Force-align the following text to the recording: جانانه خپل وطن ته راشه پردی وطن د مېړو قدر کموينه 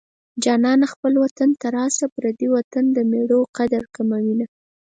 جانانه 0.43 0.85
خپل 0.93 1.13
وطن 1.23 1.49
ته 1.61 1.67
راشه 1.75 2.07
پردی 2.15 2.47
وطن 2.55 2.85
د 2.93 2.97
مېړو 3.11 3.39
قدر 3.57 3.83
کموينه 3.95 4.45